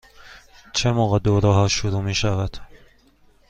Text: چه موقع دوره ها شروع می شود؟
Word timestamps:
چه 0.73 0.91
موقع 0.91 1.19
دوره 1.19 1.49
ها 1.49 1.67
شروع 1.67 2.01
می 2.01 2.15
شود؟ 2.15 2.57